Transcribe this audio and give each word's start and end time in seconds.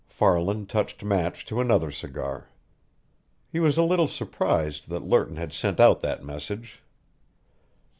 Farland 0.07 0.67
touched 0.67 1.03
match 1.03 1.45
to 1.45 1.61
another 1.61 1.91
cigar. 1.91 2.49
He 3.51 3.59
was 3.59 3.77
a 3.77 3.83
little 3.83 4.07
surprised 4.07 4.89
that 4.89 5.05
Lerton 5.05 5.35
had 5.35 5.53
sent 5.53 5.79
out 5.79 5.99
that 6.01 6.25
message. 6.25 6.81